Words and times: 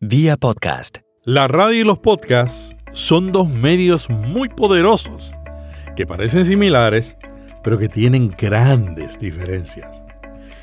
Vía 0.00 0.36
podcast. 0.36 0.98
La 1.24 1.48
radio 1.48 1.80
y 1.80 1.84
los 1.84 1.98
podcasts 1.98 2.76
son 2.92 3.32
dos 3.32 3.50
medios 3.50 4.08
muy 4.08 4.48
poderosos 4.48 5.34
que 5.96 6.06
parecen 6.06 6.44
similares, 6.44 7.16
pero 7.64 7.78
que 7.78 7.88
tienen 7.88 8.32
grandes 8.38 9.18
diferencias. 9.18 9.90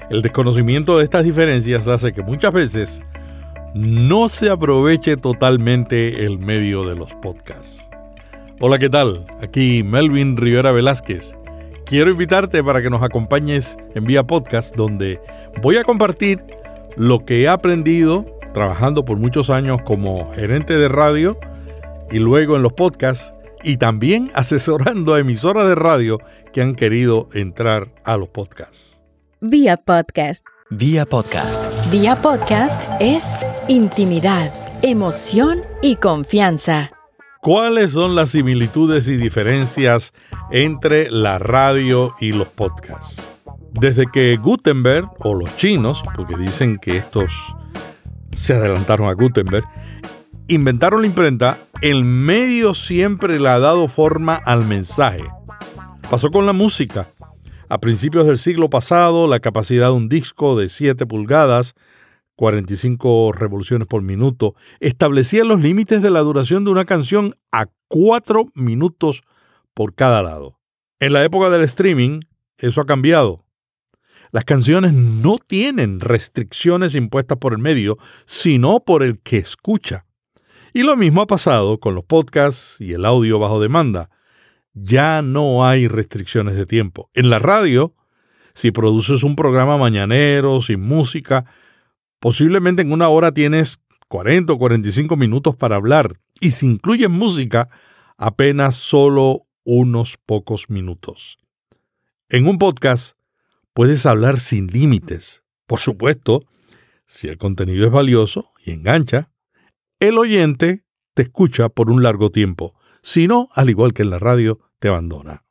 El 0.10 0.22
desconocimiento 0.22 0.98
de 0.98 1.04
estas 1.04 1.26
diferencias 1.26 1.90
hace 1.90 2.14
que 2.14 2.22
muchas 2.22 2.54
veces 2.54 3.02
no 3.74 4.30
se 4.30 4.50
aproveche 4.50 5.18
totalmente 5.18 6.26
el 6.26 6.40
medio 6.40 6.86
de 6.86 6.96
los 6.96 7.14
podcasts. 7.16 7.84
Hola, 8.62 8.80
¿qué 8.80 8.90
tal? 8.90 9.28
Aquí 9.42 9.84
Melvin 9.84 10.38
Rivera 10.38 10.72
Velázquez. 10.72 11.36
Quiero 11.86 12.10
invitarte 12.10 12.64
para 12.64 12.82
que 12.82 12.90
nos 12.90 13.04
acompañes 13.04 13.78
en 13.96 14.06
Vía 14.06 14.24
Podcast, 14.24 14.78
donde 14.78 15.20
voy 15.62 15.76
a 15.76 15.84
compartir 15.84 16.42
lo 16.96 17.26
que 17.26 17.42
he 17.42 17.50
aprendido 17.50 18.35
trabajando 18.56 19.04
por 19.04 19.18
muchos 19.18 19.50
años 19.50 19.82
como 19.84 20.32
gerente 20.34 20.78
de 20.78 20.88
radio 20.88 21.38
y 22.10 22.20
luego 22.20 22.56
en 22.56 22.64
los 22.64 22.72
podcasts 22.72 23.36
y 23.62 23.78
también 23.78 24.32
asesorando 24.34 25.14
a 25.14 25.20
emisoras 25.20 25.68
de 25.68 25.76
radio 25.76 26.20
que 26.54 26.62
han 26.62 26.74
querido 26.74 27.28
entrar 27.34 27.94
a 28.06 28.16
los 28.16 28.30
podcasts. 28.30 29.04
Vía 29.42 29.76
podcast. 29.76 30.46
Vía 30.70 31.06
podcast. 31.06 31.64
Vía 31.92 32.16
podcast 32.16 32.82
es 33.02 33.36
intimidad, 33.68 34.52
emoción 34.82 35.60
y 35.82 35.98
confianza. 35.98 36.92
¿Cuáles 37.42 37.92
son 37.92 38.16
las 38.16 38.32
similitudes 38.32 39.10
y 39.10 39.18
diferencias 39.18 40.14
entre 40.50 41.12
la 41.12 41.40
radio 41.40 42.16
y 42.22 42.32
los 42.32 42.48
podcasts? 42.48 43.22
Desde 43.74 44.06
que 44.12 44.38
Gutenberg, 44.38 45.10
o 45.20 45.34
los 45.34 45.54
chinos, 45.58 46.02
porque 46.16 46.38
dicen 46.38 46.80
que 46.80 46.98
estos 46.98 47.54
se 48.36 48.54
adelantaron 48.54 49.08
a 49.10 49.14
Gutenberg, 49.14 49.66
inventaron 50.48 51.02
la 51.02 51.08
imprenta, 51.08 51.58
el 51.82 52.04
medio 52.04 52.74
siempre 52.74 53.40
le 53.40 53.50
ha 53.50 53.60
dado 53.60 53.88
forma 53.88 54.36
al 54.36 54.66
mensaje. 54.66 55.24
Pasó 56.10 56.30
con 56.30 56.46
la 56.46 56.54
música. 56.54 57.10
A 57.68 57.80
principios 57.80 58.28
del 58.28 58.38
siglo 58.38 58.70
pasado, 58.70 59.28
la 59.28 59.40
capacidad 59.40 59.88
de 59.88 59.94
un 59.94 60.08
disco 60.08 60.56
de 60.56 60.70
7 60.70 61.06
pulgadas, 61.08 61.74
45 62.36 63.32
revoluciones 63.32 63.88
por 63.88 64.04
minuto, 64.04 64.56
establecía 64.80 65.44
los 65.44 65.62
límites 65.62 66.02
de 66.02 66.12
la 66.12 66.20
duración 66.20 66.64
de 66.64 66.72
una 66.72 66.86
canción 66.86 67.34
a 67.52 67.68
4 67.88 68.46
minutos 68.54 69.24
por 69.74 69.96
cada 69.96 70.22
lado. 70.22 70.60
En 71.00 71.14
la 71.14 71.24
época 71.24 71.50
del 71.50 71.62
streaming, 71.64 72.22
eso 72.58 72.82
ha 72.82 72.86
cambiado. 72.86 73.45
Las 74.36 74.44
canciones 74.44 74.94
no 74.94 75.38
tienen 75.38 76.02
restricciones 76.02 76.94
impuestas 76.94 77.38
por 77.38 77.54
el 77.54 77.60
medio, 77.60 77.98
sino 78.26 78.82
por 78.82 79.02
el 79.02 79.20
que 79.20 79.38
escucha. 79.38 80.06
Y 80.74 80.84
lo 80.84 80.98
mismo 80.98 81.22
ha 81.22 81.26
pasado 81.26 81.80
con 81.80 81.96
los 81.96 82.04
podcasts 82.04 82.82
y 82.82 82.92
el 82.92 83.06
audio 83.06 83.40
bajo 83.40 83.62
demanda. 83.62 84.10
Ya 84.74 85.22
no 85.22 85.66
hay 85.66 85.88
restricciones 85.88 86.56
de 86.56 86.66
tiempo. 86.66 87.10
En 87.14 87.30
la 87.30 87.40
radio, 87.40 87.96
si 88.54 88.72
produces 88.72 89.24
un 89.24 89.38
programa 89.38 89.78
mañanero, 89.78 90.60
sin 90.60 90.82
música, 90.82 91.46
posiblemente 92.20 92.82
en 92.82 92.92
una 92.92 93.08
hora 93.08 93.32
tienes 93.32 93.80
40 94.10 94.52
o 94.52 94.58
45 94.58 95.16
minutos 95.16 95.56
para 95.56 95.78
hablar. 95.78 96.20
Y 96.42 96.52
si 96.52 96.66
incluyes 96.66 97.10
música, 97.10 97.70
apenas 98.18 98.76
solo 98.76 99.48
unos 99.64 100.18
pocos 100.26 100.70
minutos. 100.70 101.38
En 102.28 102.48
un 102.48 102.58
podcast, 102.58 103.16
puedes 103.76 104.06
hablar 104.06 104.40
sin 104.40 104.68
límites. 104.68 105.44
Por 105.68 105.80
supuesto, 105.80 106.40
si 107.06 107.28
el 107.28 107.38
contenido 107.38 107.86
es 107.86 107.92
valioso 107.92 108.54
y 108.66 108.72
engancha, 108.72 109.32
el 110.00 110.18
oyente 110.18 110.86
te 111.14 111.24
escucha 111.24 111.68
por 111.68 111.92
un 111.92 112.02
largo 112.02 112.32
tiempo. 112.32 112.74
Si 113.04 113.28
no, 113.28 113.50
al 113.52 113.70
igual 113.70 113.94
que 113.94 114.04
en 114.04 114.12
la 114.12 114.18
radio, 114.18 114.60
te 114.80 114.88
abandona. 114.88 115.44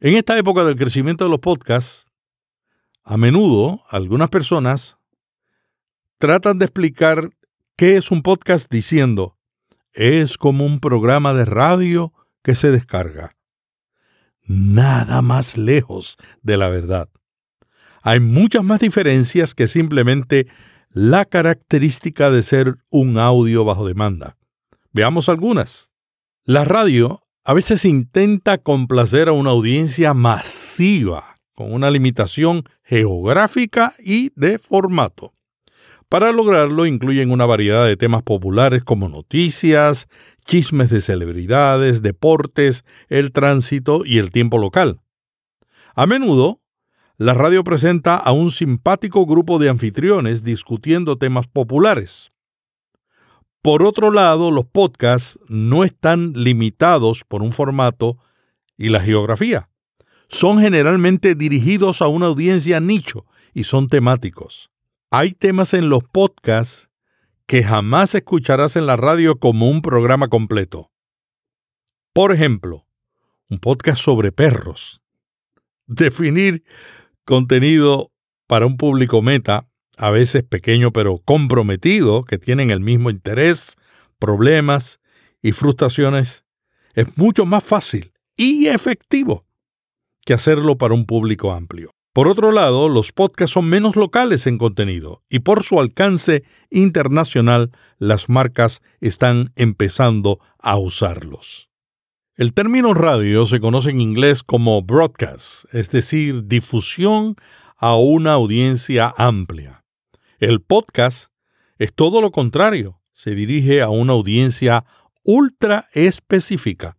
En 0.00 0.14
esta 0.14 0.38
época 0.38 0.64
del 0.64 0.76
crecimiento 0.76 1.24
de 1.24 1.30
los 1.30 1.40
podcasts, 1.40 2.10
a 3.04 3.18
menudo 3.18 3.84
algunas 3.90 4.30
personas 4.30 4.96
tratan 6.16 6.58
de 6.58 6.64
explicar 6.64 7.28
qué 7.76 7.98
es 7.98 8.10
un 8.10 8.22
podcast 8.22 8.72
diciendo, 8.72 9.36
es 9.92 10.38
como 10.38 10.64
un 10.64 10.80
programa 10.80 11.34
de 11.34 11.44
radio 11.44 12.14
que 12.42 12.54
se 12.54 12.70
descarga. 12.70 13.36
Nada 14.46 15.20
más 15.20 15.58
lejos 15.58 16.16
de 16.42 16.56
la 16.56 16.70
verdad 16.70 17.10
hay 18.04 18.20
muchas 18.20 18.62
más 18.62 18.80
diferencias 18.80 19.54
que 19.54 19.66
simplemente 19.66 20.46
la 20.90 21.24
característica 21.24 22.30
de 22.30 22.42
ser 22.42 22.76
un 22.90 23.16
audio 23.16 23.64
bajo 23.64 23.88
demanda. 23.88 24.36
Veamos 24.92 25.30
algunas. 25.30 25.90
La 26.44 26.66
radio 26.66 27.22
a 27.44 27.54
veces 27.54 27.86
intenta 27.86 28.58
complacer 28.58 29.28
a 29.28 29.32
una 29.32 29.50
audiencia 29.50 30.12
masiva, 30.12 31.34
con 31.54 31.72
una 31.72 31.90
limitación 31.90 32.64
geográfica 32.82 33.94
y 33.98 34.30
de 34.36 34.58
formato. 34.58 35.32
Para 36.10 36.30
lograrlo 36.30 36.84
incluyen 36.84 37.30
una 37.30 37.46
variedad 37.46 37.86
de 37.86 37.96
temas 37.96 38.22
populares 38.22 38.84
como 38.84 39.08
noticias, 39.08 40.08
chismes 40.44 40.90
de 40.90 41.00
celebridades, 41.00 42.02
deportes, 42.02 42.84
el 43.08 43.32
tránsito 43.32 44.04
y 44.04 44.18
el 44.18 44.30
tiempo 44.30 44.58
local. 44.58 45.00
A 45.94 46.06
menudo 46.06 46.60
la 47.16 47.32
radio 47.34 47.62
presenta 47.62 48.16
a 48.16 48.32
un 48.32 48.50
simpático 48.50 49.24
grupo 49.24 49.58
de 49.58 49.68
anfitriones 49.68 50.42
discutiendo 50.42 51.16
temas 51.16 51.46
populares. 51.46 52.32
Por 53.62 53.82
otro 53.84 54.10
lado, 54.10 54.50
los 54.50 54.66
podcasts 54.66 55.38
no 55.48 55.84
están 55.84 56.32
limitados 56.34 57.22
por 57.26 57.42
un 57.42 57.52
formato 57.52 58.18
y 58.76 58.88
la 58.88 59.00
geografía. 59.00 59.70
Son 60.28 60.58
generalmente 60.58 61.34
dirigidos 61.34 62.02
a 62.02 62.08
una 62.08 62.26
audiencia 62.26 62.80
nicho 62.80 63.26
y 63.52 63.64
son 63.64 63.88
temáticos. 63.88 64.70
Hay 65.10 65.32
temas 65.32 65.72
en 65.72 65.88
los 65.88 66.02
podcasts 66.02 66.90
que 67.46 67.62
jamás 67.62 68.14
escucharás 68.14 68.74
en 68.74 68.86
la 68.86 68.96
radio 68.96 69.38
como 69.38 69.68
un 69.70 69.80
programa 69.82 70.28
completo. 70.28 70.90
Por 72.12 72.32
ejemplo, 72.32 72.86
un 73.48 73.58
podcast 73.60 74.02
sobre 74.02 74.32
perros. 74.32 75.00
Definir 75.86 76.64
contenido 77.24 78.10
para 78.46 78.66
un 78.66 78.76
público 78.76 79.22
meta, 79.22 79.68
a 79.96 80.10
veces 80.10 80.42
pequeño 80.42 80.92
pero 80.92 81.18
comprometido, 81.18 82.24
que 82.24 82.38
tienen 82.38 82.70
el 82.70 82.80
mismo 82.80 83.10
interés, 83.10 83.76
problemas 84.18 85.00
y 85.42 85.52
frustraciones, 85.52 86.44
es 86.94 87.06
mucho 87.16 87.46
más 87.46 87.64
fácil 87.64 88.12
y 88.36 88.66
efectivo 88.66 89.44
que 90.24 90.34
hacerlo 90.34 90.76
para 90.76 90.94
un 90.94 91.06
público 91.06 91.52
amplio. 91.52 91.90
Por 92.12 92.28
otro 92.28 92.52
lado, 92.52 92.88
los 92.88 93.10
podcasts 93.10 93.54
son 93.54 93.66
menos 93.66 93.96
locales 93.96 94.46
en 94.46 94.56
contenido 94.56 95.22
y 95.28 95.40
por 95.40 95.64
su 95.64 95.80
alcance 95.80 96.44
internacional 96.70 97.72
las 97.98 98.28
marcas 98.28 98.82
están 99.00 99.52
empezando 99.56 100.38
a 100.58 100.78
usarlos. 100.78 101.70
El 102.36 102.52
término 102.52 102.94
radio 102.94 103.46
se 103.46 103.60
conoce 103.60 103.90
en 103.90 104.00
inglés 104.00 104.42
como 104.42 104.82
broadcast, 104.82 105.72
es 105.72 105.90
decir, 105.90 106.48
difusión 106.48 107.36
a 107.76 107.94
una 107.94 108.32
audiencia 108.32 109.14
amplia. 109.16 109.84
El 110.40 110.60
podcast 110.60 111.30
es 111.78 111.94
todo 111.94 112.20
lo 112.20 112.32
contrario, 112.32 113.00
se 113.12 113.36
dirige 113.36 113.82
a 113.82 113.90
una 113.90 114.14
audiencia 114.14 114.84
ultra 115.22 115.86
específica. 115.92 116.96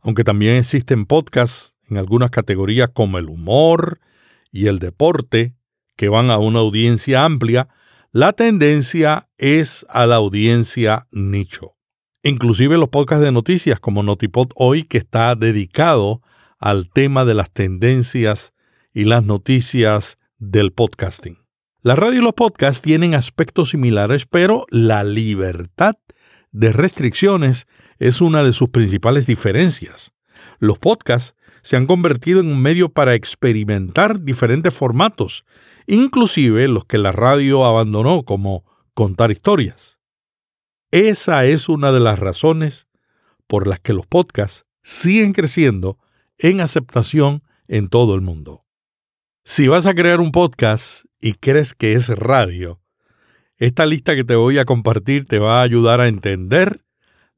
Aunque 0.00 0.24
también 0.24 0.56
existen 0.56 1.04
podcasts 1.04 1.76
en 1.90 1.98
algunas 1.98 2.30
categorías 2.30 2.88
como 2.88 3.18
el 3.18 3.28
humor 3.28 4.00
y 4.50 4.68
el 4.68 4.78
deporte, 4.78 5.52
que 5.94 6.08
van 6.08 6.30
a 6.30 6.38
una 6.38 6.60
audiencia 6.60 7.26
amplia, 7.26 7.68
la 8.12 8.32
tendencia 8.32 9.28
es 9.36 9.84
a 9.90 10.06
la 10.06 10.16
audiencia 10.16 11.06
nicho. 11.10 11.76
Inclusive 12.22 12.76
los 12.76 12.90
podcasts 12.90 13.24
de 13.24 13.32
noticias 13.32 13.80
como 13.80 14.02
Notipod 14.02 14.48
Hoy, 14.54 14.84
que 14.84 14.98
está 14.98 15.34
dedicado 15.34 16.20
al 16.58 16.90
tema 16.90 17.24
de 17.24 17.32
las 17.32 17.50
tendencias 17.50 18.52
y 18.92 19.04
las 19.04 19.24
noticias 19.24 20.18
del 20.38 20.72
podcasting. 20.72 21.38
La 21.80 21.96
radio 21.96 22.20
y 22.20 22.22
los 22.22 22.34
podcasts 22.34 22.82
tienen 22.82 23.14
aspectos 23.14 23.70
similares, 23.70 24.26
pero 24.26 24.66
la 24.68 25.02
libertad 25.02 25.94
de 26.52 26.72
restricciones 26.72 27.66
es 27.98 28.20
una 28.20 28.42
de 28.42 28.52
sus 28.52 28.68
principales 28.68 29.26
diferencias. 29.26 30.12
Los 30.58 30.78
podcasts 30.78 31.36
se 31.62 31.78
han 31.78 31.86
convertido 31.86 32.40
en 32.40 32.48
un 32.48 32.60
medio 32.60 32.90
para 32.90 33.14
experimentar 33.14 34.22
diferentes 34.22 34.74
formatos, 34.74 35.46
inclusive 35.86 36.68
los 36.68 36.84
que 36.84 36.98
la 36.98 37.12
radio 37.12 37.64
abandonó, 37.64 38.24
como 38.24 38.64
contar 38.92 39.30
historias. 39.30 39.99
Esa 40.90 41.44
es 41.44 41.68
una 41.68 41.92
de 41.92 42.00
las 42.00 42.18
razones 42.18 42.88
por 43.46 43.68
las 43.68 43.78
que 43.78 43.92
los 43.92 44.06
podcasts 44.06 44.64
siguen 44.82 45.32
creciendo 45.32 45.98
en 46.36 46.60
aceptación 46.60 47.44
en 47.68 47.88
todo 47.88 48.16
el 48.16 48.22
mundo. 48.22 48.64
Si 49.44 49.68
vas 49.68 49.86
a 49.86 49.94
crear 49.94 50.20
un 50.20 50.32
podcast 50.32 51.04
y 51.20 51.34
crees 51.34 51.74
que 51.74 51.92
es 51.92 52.08
radio, 52.08 52.80
Esta 53.56 53.84
lista 53.84 54.16
que 54.16 54.24
te 54.24 54.36
voy 54.36 54.58
a 54.58 54.64
compartir 54.64 55.26
te 55.26 55.38
va 55.38 55.60
a 55.60 55.62
ayudar 55.62 56.00
a 56.00 56.08
entender 56.08 56.82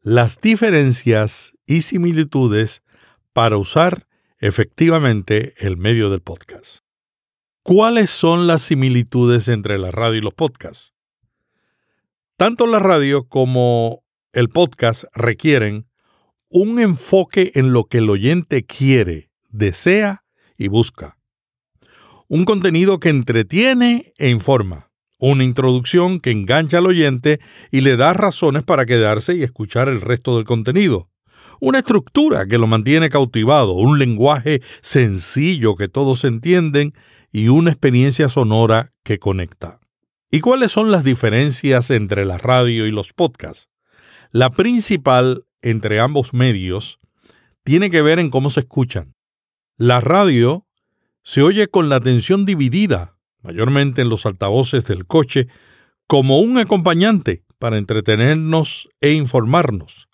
las 0.01 0.41
diferencias 0.41 1.53
y 1.67 1.83
similitudes 1.83 2.83
para 3.33 3.57
usar 3.57 4.07
efectivamente 4.39 5.55
el 5.59 5.77
medio 5.77 6.11
del 6.11 6.21
podcast. 6.21 6.85
¿Cuáles 7.65 8.11
son 8.11 8.47
las 8.47 8.63
similitudes 8.63 9.49
entre 9.49 9.79
la 9.79 9.91
radio 9.91 10.19
y 10.19 10.23
los 10.23 10.35
podcasts? 10.35 10.93
Tanto 12.43 12.67
la 12.67 12.81
radio 12.81 13.29
como 13.29 14.03
el 14.33 14.49
podcast 14.49 15.05
requieren 15.15 15.87
un 16.49 16.81
enfoque 16.81 17.53
en 17.55 17.73
lo 17.73 17.85
que 17.85 17.99
el 17.99 18.11
oyente 18.11 18.65
quiere, 18.67 19.31
desea 19.51 20.25
y 20.59 20.67
busca. 20.67 21.19
Un 22.27 22.45
contenido 22.45 22.99
que 22.99 23.11
entretiene 23.11 24.13
e 24.19 24.31
informa. 24.31 24.91
Una 25.21 25.45
introducción 25.45 26.19
que 26.19 26.33
engancha 26.33 26.79
al 26.79 26.87
oyente 26.87 27.39
y 27.71 27.83
le 27.83 27.97
da 27.97 28.13
razones 28.13 28.65
para 28.65 28.87
quedarse 28.87 29.37
y 29.37 29.45
escuchar 29.45 29.89
el 29.89 30.01
resto 30.01 30.35
del 30.35 30.45
contenido. 30.45 31.11
Una 31.61 31.79
estructura 31.79 32.47
que 32.47 32.59
lo 32.59 32.67
mantiene 32.67 33.09
cautivado, 33.09 33.75
un 33.75 34.01
lenguaje 34.01 34.63
sencillo 34.81 35.77
que 35.77 35.87
todos 35.87 36.25
entienden 36.25 36.93
y 37.31 37.47
una 37.47 37.71
experiencia 37.71 38.29
sonora 38.29 38.93
que 39.05 39.21
conecta. 39.21 39.82
¿Y 40.35 40.41
cuáles 40.41 40.73
son 40.73 40.91
las 40.91 41.05
diferencias 41.05 41.91
entre 41.91 42.25
la 42.25 42.39
radio 42.39 42.87
y 42.87 42.91
los 42.91 43.13
podcasts? 43.13 43.69
La 44.31 44.49
principal 44.49 45.45
entre 45.61 46.01
ambos 46.01 46.33
medios 46.33 47.01
tiene 47.65 47.91
que 47.91 48.01
ver 48.01 48.19
en 48.19 48.31
cómo 48.31 48.49
se 48.49 48.61
escuchan. 48.61 49.15
La 49.77 50.01
radio 50.01 50.67
se 51.23 51.43
oye 51.43 51.69
con 51.69 51.91
la 51.91 51.97
atención 51.97 52.47
dividida, 52.47 53.19
mayormente 53.43 54.01
en 54.01 54.09
los 54.09 54.25
altavoces 54.25 54.87
del 54.87 55.07
coche, 55.07 55.49
como 56.07 56.39
un 56.39 56.57
acompañante 56.57 57.45
para 57.59 57.77
entretenernos 57.77 58.89
e 59.03 59.13
informarnos. 59.13 60.09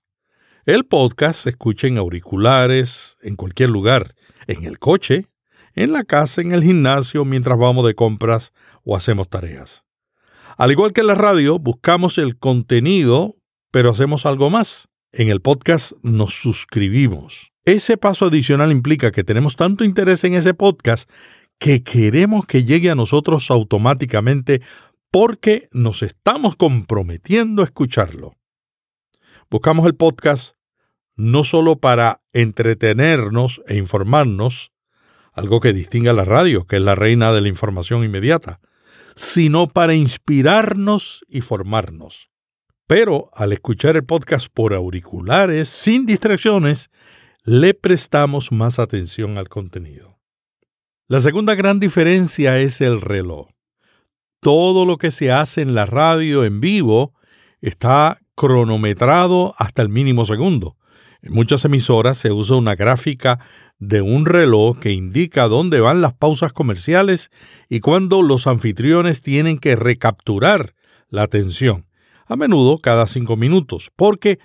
El 0.67 0.85
podcast 0.85 1.45
se 1.45 1.51
escucha 1.51 1.87
en 1.87 1.97
auriculares, 1.97 3.17
en 3.23 3.37
cualquier 3.37 3.69
lugar, 3.69 4.17
en 4.49 4.65
el 4.65 4.81
coche, 4.81 5.27
en 5.77 5.93
la 5.93 6.03
casa, 6.03 6.41
en 6.41 6.51
el 6.51 6.65
gimnasio, 6.65 7.25
mientras 7.25 7.57
vamos 7.57 7.87
de 7.87 7.95
compras 7.95 8.53
o 8.83 8.97
hacemos 8.97 9.29
tareas. 9.29 9.85
Al 10.59 10.73
igual 10.73 10.93
que 10.93 11.03
en 11.03 11.07
la 11.07 11.15
radio, 11.15 11.61
buscamos 11.61 12.19
el 12.19 12.37
contenido, 12.37 13.37
pero 13.71 13.91
hacemos 13.91 14.27
algo 14.27 14.51
más. 14.51 14.89
En 15.13 15.29
el 15.29 15.41
podcast 15.41 15.93
nos 16.03 16.35
suscribimos. 16.35 17.53
Ese 17.65 17.97
paso 17.97 18.27
adicional 18.27 18.73
implica 18.73 19.13
que 19.13 19.23
tenemos 19.23 19.55
tanto 19.55 19.85
interés 19.85 20.25
en 20.25 20.35
ese 20.35 20.55
podcast 20.55 21.09
que 21.61 21.85
queremos 21.85 22.45
que 22.45 22.65
llegue 22.65 22.91
a 22.91 22.97
nosotros 22.97 23.53
automáticamente 23.53 24.61
porque 25.13 25.69
nos 25.71 26.03
estamos 26.03 26.57
comprometiendo 26.57 27.63
a 27.63 27.67
escucharlo. 27.67 28.35
Buscamos 29.51 29.87
el 29.87 29.95
podcast 29.95 30.57
no 31.15 31.45
solo 31.45 31.77
para 31.77 32.23
entretenernos 32.33 33.63
e 33.69 33.77
informarnos, 33.77 34.73
algo 35.33 35.61
que 35.61 35.73
distingue 35.73 36.11
a 36.11 36.15
la 36.15 36.25
radio, 36.25 36.67
que 36.67 36.77
es 36.77 36.83
la 36.83 36.97
reina 36.97 37.31
de 37.31 37.43
la 37.43 37.49
información 37.49 38.03
inmediata, 38.03 38.59
sino 39.19 39.67
para 39.67 39.97
inspirarnos 39.97 41.25
y 41.29 41.41
formarnos. 41.41 42.31
Pero 42.87 43.31
al 43.35 43.53
escuchar 43.53 43.97
el 43.97 44.05
podcast 44.05 44.47
por 44.55 44.73
auriculares, 44.73 45.69
sin 45.69 46.07
distracciones, 46.07 46.89
le 47.43 47.75
prestamos 47.75 48.53
más 48.53 48.79
atención 48.79 49.37
al 49.37 49.49
contenido. 49.49 50.21
La 51.09 51.19
segunda 51.19 51.57
gran 51.57 51.81
diferencia 51.81 52.61
es 52.61 52.81
el 52.81 53.01
reloj. 53.01 53.49
Todo 54.41 54.87
lo 54.87 54.99
que 54.99 55.11
se 55.11 55.33
hace 55.33 55.63
en 55.63 55.75
la 55.75 55.85
radio 55.85 56.45
en 56.45 56.61
vivo 56.61 57.13
está 57.61 58.21
cronometrado 58.37 59.57
hasta 59.59 59.83
el 59.83 59.89
mínimo 59.89 60.27
segundo. 60.27 60.77
En 61.23 61.33
muchas 61.33 61.65
emisoras 61.65 62.19
se 62.19 62.31
usa 62.31 62.55
una 62.55 62.77
gráfica 62.77 63.41
de 63.79 64.03
un 64.03 64.27
reloj 64.27 64.79
que 64.79 64.93
indica 64.93 65.49
dónde 65.49 65.81
van 65.81 66.01
las 66.01 66.13
pausas 66.13 66.53
comerciales 66.53 67.31
y 67.69 67.81
cuándo 67.81 68.23
los 68.23 68.47
anfitriones 68.47 69.23
tienen 69.23 69.59
que 69.59 69.77
recapturar 69.77 70.75
la 71.09 71.23
atención, 71.23 71.87
a 72.27 72.37
menudo 72.37 72.79
cada 72.79 73.07
cinco 73.07 73.37
minutos, 73.37 73.91
porque 73.95 74.39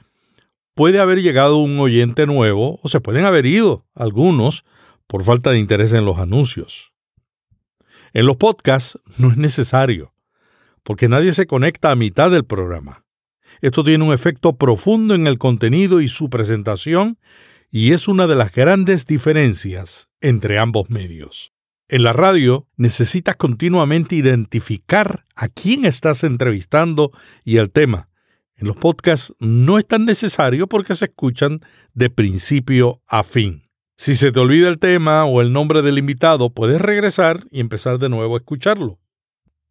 puede 0.76 1.00
haber 1.00 1.22
llegado 1.22 1.58
un 1.58 1.80
oyente 1.80 2.26
nuevo 2.26 2.80
o 2.84 2.90
se 2.90 3.02
pueden 3.02 3.26
haber 3.26 3.46
ido 3.46 3.86
algunos 3.96 4.66
por 5.08 5.24
falta 5.24 5.52
de 5.52 5.60
interés 5.60 5.94
en 5.94 6.06
los 6.06 6.20
anuncios. 6.20 6.92
En 8.14 8.28
los 8.28 8.38
podcasts 8.38 9.00
no 9.18 9.30
es 9.32 9.38
necesario, 9.38 10.14
porque 10.84 11.10
nadie 11.10 11.34
se 11.34 11.48
conecta 11.48 11.92
a 11.92 11.96
mitad 11.96 12.30
del 12.30 12.46
programa. 12.46 13.04
Esto 13.62 13.84
tiene 13.84 14.04
un 14.04 14.14
efecto 14.14 14.58
profundo 14.58 15.16
en 15.16 15.26
el 15.26 15.38
contenido 15.38 16.02
y 16.02 16.08
su 16.08 16.30
presentación 16.30 17.18
y 17.76 17.94
es 17.94 18.08
una 18.08 18.28
de 18.28 18.36
las 18.36 18.54
grandes 18.54 19.08
diferencias 19.08 20.08
entre 20.22 20.60
ambos 20.60 20.92
medios. 20.92 21.54
En 21.88 22.04
la 22.04 22.14
radio 22.14 22.68
necesitas 22.78 23.36
continuamente 23.36 24.16
identificar 24.16 25.26
a 25.36 25.48
quién 25.48 25.84
estás 25.84 26.24
entrevistando 26.24 27.12
y 27.44 27.58
el 27.58 27.72
tema. 27.72 28.10
En 28.58 28.68
los 28.68 28.78
podcasts 28.78 29.34
no 29.40 29.80
es 29.80 29.88
tan 29.88 30.06
necesario 30.06 30.68
porque 30.68 30.94
se 30.94 31.06
escuchan 31.06 31.62
de 31.96 32.12
principio 32.12 33.02
a 33.08 33.24
fin. 33.24 33.64
Si 33.98 34.14
se 34.14 34.32
te 34.32 34.40
olvida 34.40 34.68
el 34.68 34.78
tema 34.78 35.26
o 35.26 35.42
el 35.42 35.52
nombre 35.52 35.82
del 35.82 35.98
invitado, 35.98 36.52
puedes 36.52 36.80
regresar 36.80 37.48
y 37.50 37.60
empezar 37.60 37.98
de 37.98 38.10
nuevo 38.10 38.36
a 38.36 38.38
escucharlo. 38.38 39.00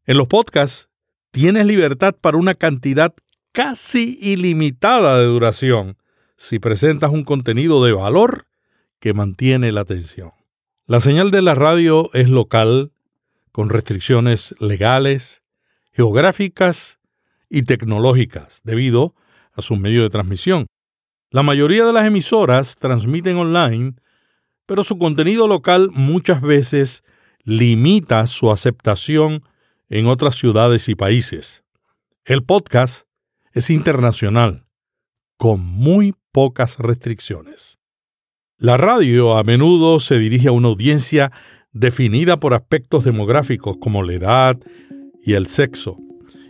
En 0.06 0.16
los 0.16 0.26
podcasts 0.26 0.88
tienes 1.30 1.66
libertad 1.66 2.16
para 2.20 2.36
una 2.36 2.56
cantidad 2.56 3.14
casi 3.52 4.18
ilimitada 4.20 5.20
de 5.20 5.26
duración 5.26 5.96
si 6.42 6.58
presentas 6.58 7.12
un 7.12 7.22
contenido 7.22 7.84
de 7.84 7.92
valor 7.92 8.48
que 8.98 9.14
mantiene 9.14 9.70
la 9.70 9.82
atención. 9.82 10.32
La 10.86 10.98
señal 10.98 11.30
de 11.30 11.40
la 11.40 11.54
radio 11.54 12.10
es 12.14 12.28
local, 12.28 12.90
con 13.52 13.68
restricciones 13.68 14.52
legales, 14.58 15.44
geográficas 15.92 16.98
y 17.48 17.62
tecnológicas, 17.62 18.60
debido 18.64 19.14
a 19.52 19.62
su 19.62 19.76
medio 19.76 20.02
de 20.02 20.10
transmisión. 20.10 20.66
La 21.30 21.44
mayoría 21.44 21.84
de 21.84 21.92
las 21.92 22.08
emisoras 22.08 22.74
transmiten 22.74 23.36
online, 23.36 23.94
pero 24.66 24.82
su 24.82 24.98
contenido 24.98 25.46
local 25.46 25.90
muchas 25.92 26.40
veces 26.40 27.04
limita 27.44 28.26
su 28.26 28.50
aceptación 28.50 29.44
en 29.88 30.06
otras 30.06 30.34
ciudades 30.34 30.88
y 30.88 30.96
países. 30.96 31.62
El 32.24 32.42
podcast 32.42 33.06
es 33.52 33.70
internacional, 33.70 34.66
con 35.36 35.60
muy 35.60 36.16
pocas 36.32 36.78
restricciones. 36.78 37.78
La 38.58 38.76
radio 38.76 39.36
a 39.36 39.44
menudo 39.44 40.00
se 40.00 40.18
dirige 40.18 40.48
a 40.48 40.52
una 40.52 40.68
audiencia 40.68 41.30
definida 41.72 42.38
por 42.38 42.54
aspectos 42.54 43.04
demográficos 43.04 43.76
como 43.78 44.02
la 44.02 44.14
edad 44.14 44.58
y 45.22 45.34
el 45.34 45.46
sexo, 45.46 45.98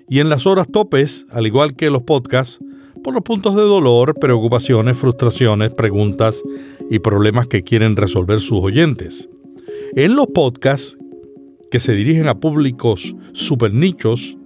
y 0.09 0.21
en 0.21 0.29
las 0.29 0.47
horas 0.47 0.69
topes, 0.71 1.27
al 1.31 1.47
igual 1.47 1.75
que 1.75 1.91
los 1.91 2.03
podcasts, 2.03 2.59
por 3.03 3.15
los 3.15 3.23
puntos 3.23 3.57
de 3.57 3.63
dolor, 3.63 4.15
preocupaciones, 4.21 4.97
frustraciones, 4.97 5.73
preguntas 5.73 6.43
y 6.89 7.01
problemas 7.01 7.49
que 7.49 7.63
quieren 7.63 7.97
resolver 7.97 8.39
sus 8.39 8.61
oyentes. 8.61 9.29
En 9.97 10.15
los 10.15 10.27
podcasts, 10.29 10.97
que 11.71 11.81
se 11.81 11.95
dirigen 11.95 12.29
a 12.29 12.39
públicos 12.39 13.17
supernichos, 13.33 14.37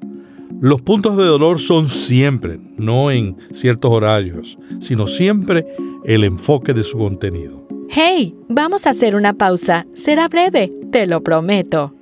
los 0.60 0.80
puntos 0.80 1.16
de 1.16 1.24
dolor 1.24 1.60
son 1.60 1.90
siempre, 1.90 2.58
no 2.78 3.10
en 3.10 3.36
ciertos 3.52 3.90
horarios, 3.90 4.58
sino 4.80 5.06
siempre 5.06 5.66
el 6.04 6.24
enfoque 6.24 6.72
de 6.72 6.82
su 6.82 6.98
contenido. 6.98 7.66
Hey, 7.88 8.34
vamos 8.48 8.86
a 8.86 8.90
hacer 8.90 9.14
una 9.14 9.34
pausa. 9.34 9.86
Será 9.94 10.28
breve, 10.28 10.72
te 10.90 11.06
lo 11.06 11.22
prometo. 11.22 11.92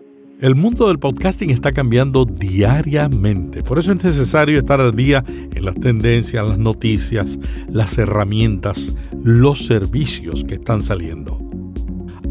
El 0.40 0.56
mundo 0.56 0.88
del 0.88 0.99
podcasting 0.99 1.50
está 1.50 1.73
cambiando 1.73 2.25
diariamente, 2.25 3.62
por 3.62 3.78
eso 3.78 3.92
es 3.92 4.04
necesario 4.04 4.58
estar 4.58 4.80
al 4.80 4.94
día 4.94 5.25
en 5.26 5.64
las 5.64 5.76
tendencias, 5.76 6.46
las 6.46 6.58
noticias, 6.58 7.38
las 7.68 7.96
herramientas, 7.99 8.94
los 9.23 9.64
servicios 9.66 10.44
que 10.44 10.54
están 10.54 10.82
saliendo. 10.82 11.38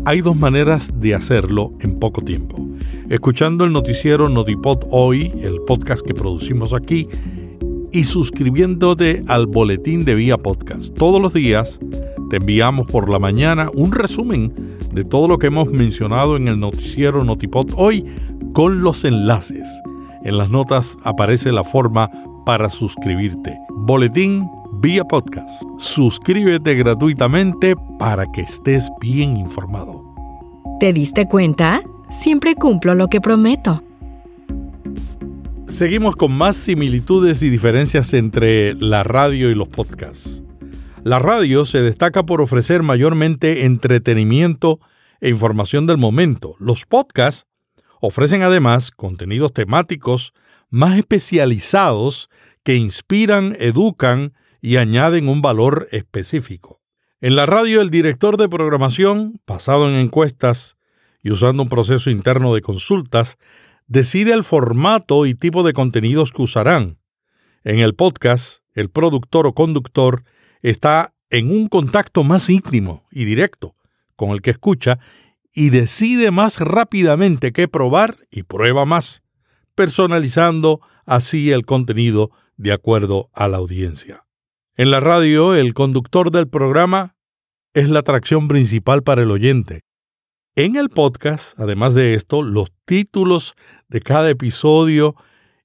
Hay 0.05 0.21
dos 0.21 0.35
maneras 0.35 0.91
de 0.99 1.15
hacerlo 1.15 1.73
en 1.79 1.99
poco 1.99 2.21
tiempo 2.21 2.63
escuchando 3.09 3.65
el 3.65 3.73
noticiero 3.73 4.29
Notipod 4.29 4.85
Hoy, 4.89 5.31
el 5.41 5.61
podcast 5.61 6.05
que 6.05 6.13
producimos 6.13 6.73
aquí, 6.73 7.07
y 7.91 8.05
suscribiéndote 8.05 9.23
al 9.27 9.45
boletín 9.45 10.03
de 10.03 10.15
Vía 10.15 10.37
Podcast. 10.37 10.93
Todos 10.95 11.21
los 11.21 11.33
días 11.33 11.79
te 12.31 12.37
enviamos 12.37 12.87
por 12.87 13.09
la 13.09 13.19
mañana 13.19 13.69
un 13.73 13.91
resumen 13.91 14.77
de 14.91 15.03
todo 15.03 15.27
lo 15.27 15.37
que 15.37 15.47
hemos 15.47 15.67
mencionado 15.67 16.35
en 16.35 16.47
el 16.47 16.59
noticiero 16.59 17.23
Notipod 17.23 17.67
Hoy 17.75 18.03
con 18.53 18.81
los 18.81 19.03
enlaces. 19.03 19.69
En 20.23 20.37
las 20.37 20.49
notas 20.49 20.97
aparece 21.03 21.51
la 21.51 21.63
forma 21.63 22.09
para 22.45 22.69
suscribirte. 22.69 23.59
Boletín 23.69 24.49
vía 24.83 25.05
podcast. 25.05 25.63
Suscríbete 25.77 26.75
gratuitamente 26.75 27.73
para 27.97 28.25
que 28.33 28.41
estés 28.41 28.89
bien 28.99 29.37
informado. 29.37 30.03
¿Te 30.81 30.91
diste 30.91 31.25
cuenta? 31.25 31.81
Siempre 32.09 32.55
cumplo 32.55 32.93
lo 32.93 33.07
que 33.07 33.21
prometo. 33.21 33.81
Seguimos 35.67 36.17
con 36.17 36.33
más 36.33 36.57
similitudes 36.57 37.43
y 37.43 37.49
diferencias 37.49 38.13
entre 38.13 38.73
la 38.73 39.03
radio 39.03 39.49
y 39.49 39.55
los 39.55 39.69
podcasts. 39.69 40.43
La 41.05 41.17
radio 41.17 41.63
se 41.63 41.81
destaca 41.81 42.23
por 42.23 42.41
ofrecer 42.41 42.83
mayormente 42.83 43.63
entretenimiento 43.63 44.81
e 45.21 45.29
información 45.29 45.87
del 45.87 45.97
momento. 45.97 46.57
Los 46.59 46.85
podcasts 46.85 47.45
ofrecen 48.01 48.41
además 48.41 48.91
contenidos 48.91 49.53
temáticos 49.53 50.33
más 50.69 50.97
especializados 50.97 52.29
que 52.63 52.75
inspiran, 52.75 53.55
educan 53.59 54.33
y 54.63 54.77
añaden 54.77 55.27
un 55.27 55.41
valor 55.41 55.89
específico. 55.91 56.81
En 57.19 57.35
la 57.35 57.45
radio 57.45 57.81
el 57.81 57.89
director 57.89 58.37
de 58.37 58.47
programación, 58.47 59.41
basado 59.45 59.89
en 59.89 59.95
encuestas 59.95 60.77
y 61.21 61.31
usando 61.31 61.63
un 61.63 61.69
proceso 61.69 62.09
interno 62.09 62.55
de 62.55 62.61
consultas, 62.61 63.37
decide 63.87 64.31
el 64.31 64.45
formato 64.45 65.25
y 65.25 65.35
tipo 65.35 65.63
de 65.63 65.73
contenidos 65.73 66.31
que 66.31 66.43
usarán. 66.43 66.97
En 67.65 67.79
el 67.79 67.93
podcast, 67.93 68.59
el 68.73 68.89
productor 68.89 69.47
o 69.47 69.53
conductor 69.53 70.23
está 70.61 71.13
en 71.29 71.51
un 71.51 71.67
contacto 71.67 72.23
más 72.23 72.49
íntimo 72.49 73.05
y 73.11 73.25
directo 73.25 73.75
con 74.15 74.29
el 74.29 74.41
que 74.41 74.51
escucha 74.51 74.97
y 75.53 75.71
decide 75.71 76.31
más 76.31 76.61
rápidamente 76.61 77.51
qué 77.51 77.67
probar 77.67 78.15
y 78.31 78.43
prueba 78.43 78.85
más, 78.85 79.23
personalizando 79.75 80.79
así 81.05 81.51
el 81.51 81.65
contenido 81.65 82.31
de 82.55 82.71
acuerdo 82.71 83.29
a 83.33 83.49
la 83.49 83.57
audiencia. 83.57 84.23
En 84.75 84.91
la 84.91 84.99
radio, 84.99 85.55
el 85.55 85.73
conductor 85.73 86.31
del 86.31 86.47
programa 86.47 87.15
es 87.73 87.89
la 87.89 87.99
atracción 87.99 88.47
principal 88.47 89.03
para 89.03 89.23
el 89.23 89.31
oyente, 89.31 89.81
en 90.55 90.75
el 90.75 90.89
podcast, 90.89 91.59
además 91.59 91.95
de 91.95 92.13
esto, 92.13 92.43
los 92.43 92.71
títulos 92.85 93.55
de 93.87 94.01
cada 94.01 94.29
episodio 94.29 95.15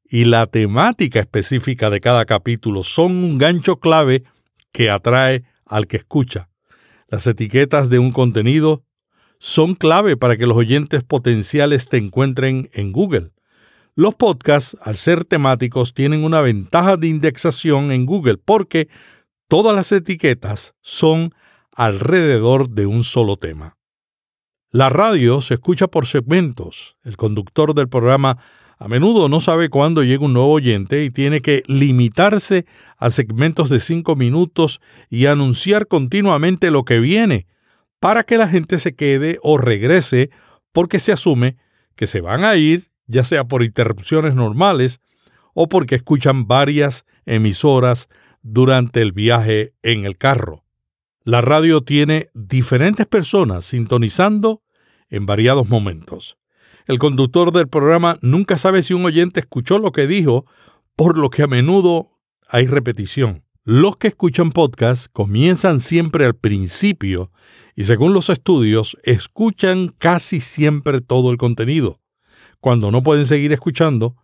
y 0.03 0.25
la 0.25 0.47
temática 0.47 1.21
específica 1.21 1.91
de 1.91 2.01
cada 2.01 2.25
capítulo 2.25 2.83
son 2.83 3.13
un 3.23 3.37
gancho 3.37 3.81
clave 3.81 4.25
que 4.73 4.89
atrae 4.89 5.45
al 5.67 5.87
que 5.89 5.99
escucha. 5.99 6.49
Las 7.07 7.27
etiquetas 7.27 7.91
de 7.91 7.99
un 7.99 8.13
contenido 8.13 8.83
son 9.39 9.75
clave 9.75 10.17
para 10.17 10.39
que 10.39 10.47
los 10.47 10.57
oyentes 10.57 11.05
potenciales 11.05 11.91
te 11.91 11.99
encuentren 11.99 12.71
en 12.73 12.93
Google. 12.93 13.33
Los 13.99 14.15
podcasts, 14.15 14.77
al 14.81 14.97
ser 14.97 15.25
temáticos, 15.25 15.93
tienen 15.93 16.23
una 16.23 16.41
ventaja 16.41 16.97
de 16.97 17.09
indexación 17.09 17.91
en 17.91 18.07
Google 18.07 18.37
porque 18.37 18.89
todas 19.49 19.75
las 19.75 19.91
etiquetas 19.91 20.77
son 20.83 21.35
alrededor 21.73 22.71
de 22.71 22.87
un 22.87 23.03
solo 23.03 23.39
tema. 23.39 23.77
La 24.71 24.89
radio 24.89 25.41
se 25.41 25.55
escucha 25.55 25.89
por 25.89 26.07
segmentos. 26.07 26.97
El 27.03 27.17
conductor 27.17 27.75
del 27.75 27.89
programa 27.89 28.39
a 28.79 28.87
menudo 28.87 29.29
no 29.29 29.41
sabe 29.41 29.69
cuándo 29.69 30.05
llega 30.05 30.25
un 30.25 30.35
nuevo 30.35 30.53
oyente 30.53 31.03
y 31.03 31.11
tiene 31.11 31.41
que 31.41 31.65
limitarse 31.67 32.67
a 32.99 33.11
segmentos 33.11 33.69
de 33.69 33.81
cinco 33.81 34.15
minutos 34.15 34.81
y 35.11 35.27
anunciar 35.27 35.89
continuamente 35.89 36.71
lo 36.71 36.85
que 36.85 37.01
viene 37.01 37.49
para 37.99 38.23
que 38.23 38.39
la 38.39 38.47
gente 38.47 38.79
se 38.79 38.95
quede 38.95 39.41
o 39.43 39.59
regrese 39.59 40.31
porque 40.71 41.01
se 41.01 41.11
asume 41.11 41.57
que 41.97 42.07
se 42.07 42.21
van 42.21 42.45
a 42.45 42.55
ir, 42.55 42.93
ya 43.09 43.25
sea 43.25 43.45
por 43.45 43.65
interrupciones 43.65 44.37
normales 44.37 45.01
o 45.55 45.69
porque 45.69 45.97
escuchan 45.97 46.47
varias 46.47 47.05
emisoras 47.27 48.09
durante 48.43 49.03
el 49.03 49.13
viaje 49.13 49.75
en 49.83 50.05
el 50.05 50.17
carro. 50.17 50.65
La 51.25 51.41
radio 51.41 51.83
tiene 51.83 52.29
diferentes 52.33 53.07
personas 53.07 53.67
sintonizando 53.67 54.63
en 55.11 55.27
variados 55.27 55.69
momentos. 55.69 56.39
El 56.87 56.99
conductor 56.99 57.53
del 57.53 57.69
programa 57.69 58.19
nunca 58.23 58.57
sabe 58.57 58.83
si 58.83 58.95
un 58.95 59.05
oyente 59.05 59.41
escuchó 59.41 59.79
lo 59.79 59.93
que 59.93 60.07
dijo, 60.07 60.47
por 60.97 61.19
lo 61.19 61.29
que 61.29 61.43
a 61.43 61.47
menudo 61.47 62.19
hay 62.49 62.67
repetición. 62.67 63.45
Los 63.65 63.99
que 63.99 64.09
escuchan 64.09 64.53
podcast 64.53 65.09
comienzan 65.13 65.81
siempre 65.81 66.25
al 66.25 66.35
principio 66.35 67.31
y 67.77 67.85
según 67.85 68.15
los 68.15 68.31
estudios 68.31 68.97
escuchan 69.03 69.95
casi 69.99 70.41
siempre 70.41 71.03
todo 71.03 71.31
el 71.31 71.37
contenido. 71.37 72.01
Cuando 72.61 72.91
no 72.91 73.03
pueden 73.03 73.25
seguir 73.25 73.53
escuchando, 73.53 74.17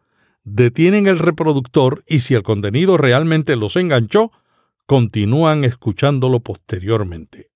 detienen 0.42 1.06
el 1.06 1.18
reproductor 1.18 2.04
y 2.06 2.20
si 2.20 2.34
el 2.34 2.42
contenido 2.42 2.96
realmente 2.96 3.56
los 3.56 3.76
enganchó, 3.76 4.32
continúan 4.86 5.64
escuchándolo 5.64 6.40
posteriormente. 6.40 7.50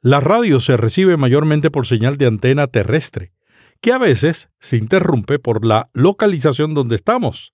La 0.00 0.20
radio 0.20 0.60
se 0.60 0.76
recibe 0.76 1.16
mayormente 1.16 1.70
por 1.70 1.86
señal 1.86 2.18
de 2.18 2.26
antena 2.26 2.68
terrestre, 2.68 3.32
que 3.80 3.92
a 3.92 3.98
veces 3.98 4.48
se 4.60 4.76
interrumpe 4.76 5.38
por 5.38 5.64
la 5.64 5.90
localización 5.92 6.74
donde 6.74 6.96
estamos. 6.96 7.52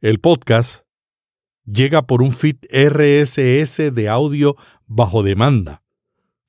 El 0.00 0.20
podcast 0.20 0.84
llega 1.64 2.06
por 2.06 2.22
un 2.22 2.32
feed 2.32 2.56
RSS 2.70 3.94
de 3.94 4.08
audio 4.08 4.56
bajo 4.86 5.22
demanda, 5.22 5.82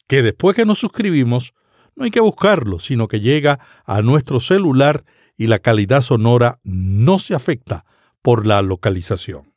que 0.07 0.21
después 0.21 0.55
que 0.55 0.65
nos 0.65 0.79
suscribimos 0.79 1.53
no 1.95 2.05
hay 2.05 2.11
que 2.11 2.21
buscarlo, 2.21 2.79
sino 2.79 3.07
que 3.07 3.19
llega 3.19 3.59
a 3.85 4.01
nuestro 4.01 4.39
celular 4.39 5.03
y 5.37 5.47
la 5.47 5.59
calidad 5.59 6.01
sonora 6.01 6.59
no 6.63 7.19
se 7.19 7.35
afecta 7.35 7.85
por 8.21 8.45
la 8.45 8.61
localización. 8.61 9.53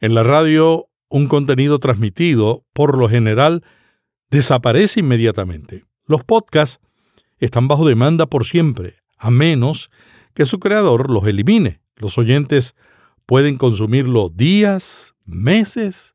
En 0.00 0.14
la 0.14 0.22
radio 0.22 0.88
un 1.08 1.28
contenido 1.28 1.78
transmitido, 1.78 2.64
por 2.72 2.96
lo 2.96 3.08
general, 3.08 3.62
desaparece 4.30 5.00
inmediatamente. 5.00 5.84
Los 6.06 6.24
podcasts 6.24 6.80
están 7.38 7.68
bajo 7.68 7.86
demanda 7.86 8.26
por 8.26 8.46
siempre, 8.46 8.96
a 9.18 9.30
menos 9.30 9.90
que 10.34 10.46
su 10.46 10.58
creador 10.58 11.10
los 11.10 11.26
elimine. 11.26 11.82
Los 11.96 12.16
oyentes 12.16 12.74
pueden 13.26 13.58
consumirlo 13.58 14.30
días, 14.30 15.14
meses 15.24 16.14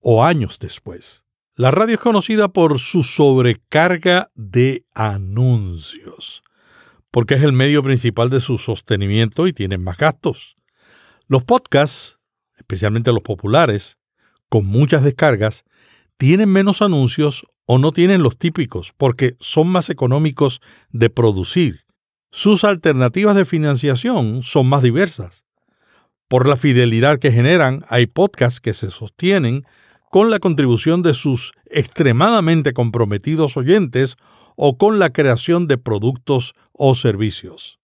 o 0.00 0.24
años 0.24 0.58
después. 0.58 1.24
La 1.56 1.70
radio 1.70 1.94
es 1.94 2.00
conocida 2.00 2.48
por 2.48 2.78
su 2.80 3.02
sobrecarga 3.02 4.30
de 4.34 4.84
anuncios, 4.92 6.42
porque 7.14 7.34
es 7.34 7.44
el 7.44 7.52
medio 7.52 7.80
principal 7.84 8.28
de 8.28 8.40
su 8.40 8.58
sostenimiento 8.58 9.46
y 9.46 9.52
tienen 9.52 9.84
más 9.84 9.98
gastos. 9.98 10.56
Los 11.28 11.44
podcasts, 11.44 12.18
especialmente 12.56 13.12
los 13.12 13.22
populares, 13.22 13.98
con 14.48 14.66
muchas 14.66 15.04
descargas, 15.04 15.62
tienen 16.16 16.48
menos 16.48 16.82
anuncios 16.82 17.46
o 17.66 17.78
no 17.78 17.92
tienen 17.92 18.24
los 18.24 18.36
típicos 18.36 18.92
porque 18.96 19.36
son 19.38 19.68
más 19.68 19.90
económicos 19.90 20.60
de 20.90 21.08
producir. 21.08 21.84
Sus 22.32 22.64
alternativas 22.64 23.36
de 23.36 23.44
financiación 23.44 24.42
son 24.42 24.68
más 24.68 24.82
diversas. 24.82 25.44
Por 26.26 26.48
la 26.48 26.56
fidelidad 26.56 27.20
que 27.20 27.30
generan, 27.30 27.84
hay 27.90 28.06
podcasts 28.06 28.60
que 28.60 28.74
se 28.74 28.90
sostienen 28.90 29.62
con 30.10 30.30
la 30.30 30.40
contribución 30.40 31.02
de 31.02 31.14
sus 31.14 31.52
extremadamente 31.66 32.72
comprometidos 32.72 33.56
oyentes 33.56 34.16
o 34.56 34.78
con 34.78 34.98
la 34.98 35.12
creación 35.12 35.66
de 35.66 35.78
productos 35.78 36.54
o 36.72 36.94
servicios. 36.94 37.78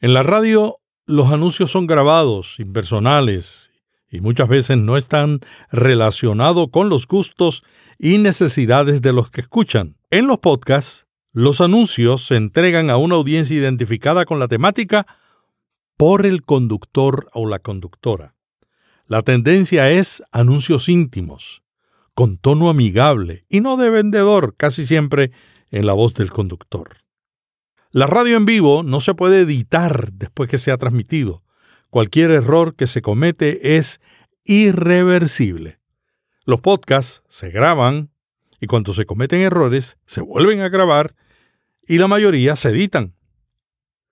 En 0.00 0.14
la 0.14 0.22
radio, 0.22 0.80
los 1.06 1.32
anuncios 1.32 1.70
son 1.70 1.86
grabados, 1.86 2.58
impersonales 2.60 3.70
y 4.10 4.20
muchas 4.20 4.48
veces 4.48 4.78
no 4.78 4.96
están 4.96 5.40
relacionados 5.70 6.68
con 6.70 6.88
los 6.88 7.06
gustos 7.06 7.62
y 7.98 8.18
necesidades 8.18 9.02
de 9.02 9.12
los 9.12 9.30
que 9.30 9.40
escuchan. 9.40 9.96
En 10.10 10.26
los 10.26 10.38
podcasts, 10.38 11.06
los 11.32 11.60
anuncios 11.60 12.26
se 12.26 12.36
entregan 12.36 12.90
a 12.90 12.96
una 12.96 13.16
audiencia 13.16 13.56
identificada 13.56 14.24
con 14.24 14.38
la 14.38 14.46
temática 14.46 15.06
por 15.96 16.26
el 16.26 16.44
conductor 16.44 17.28
o 17.32 17.48
la 17.48 17.58
conductora. 17.58 18.34
La 19.06 19.22
tendencia 19.22 19.90
es 19.90 20.22
anuncios 20.32 20.88
íntimos, 20.88 21.62
con 22.14 22.38
tono 22.38 22.70
amigable 22.70 23.44
y 23.48 23.60
no 23.60 23.76
de 23.76 23.90
vendedor, 23.90 24.54
casi 24.56 24.86
siempre 24.86 25.32
en 25.74 25.86
la 25.86 25.92
voz 25.92 26.14
del 26.14 26.30
conductor. 26.30 26.98
La 27.90 28.06
radio 28.06 28.36
en 28.36 28.46
vivo 28.46 28.82
no 28.82 29.00
se 29.00 29.14
puede 29.14 29.40
editar 29.40 30.12
después 30.12 30.50
que 30.50 30.58
se 30.58 30.70
ha 30.70 30.78
transmitido, 30.78 31.44
Cualquier 31.94 32.32
error 32.32 32.74
que 32.74 32.88
se 32.88 33.02
comete 33.02 33.76
es 33.76 34.00
irreversible. 34.42 35.78
Los 36.44 36.60
podcasts 36.60 37.22
se 37.28 37.50
graban 37.50 38.10
y 38.60 38.66
cuando 38.66 38.92
se 38.92 39.06
cometen 39.06 39.42
errores 39.42 39.96
se 40.04 40.20
vuelven 40.20 40.60
a 40.62 40.68
grabar 40.70 41.14
y 41.86 41.98
la 41.98 42.08
mayoría 42.08 42.56
se 42.56 42.70
editan. 42.70 43.14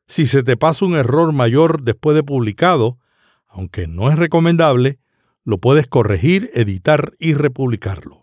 Si 0.06 0.26
se 0.26 0.44
te 0.44 0.56
pasa 0.56 0.84
un 0.84 0.94
error 0.94 1.32
mayor 1.32 1.82
después 1.82 2.14
de 2.14 2.22
publicado, 2.22 3.00
aunque 3.48 3.88
no 3.88 4.12
es 4.12 4.16
recomendable, 4.16 5.00
lo 5.42 5.58
puedes 5.58 5.88
corregir, 5.88 6.52
editar 6.54 7.14
y 7.18 7.34
republicarlo. 7.34 8.21